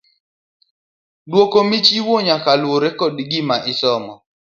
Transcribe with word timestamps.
Duoko 1.29 1.57
michiwo 1.69 2.15
nyaka 2.27 2.51
lure 2.61 2.89
kod 2.99 3.15
gima 3.29 3.55
isomo. 3.71 4.13